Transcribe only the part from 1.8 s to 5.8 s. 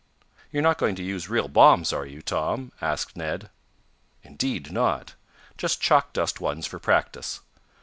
are you, Tom?" asked Ned. "Indeed not. Just